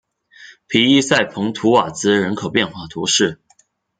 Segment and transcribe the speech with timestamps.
[0.65, 3.39] 皮伊塞蓬图瓦兹人口变化图示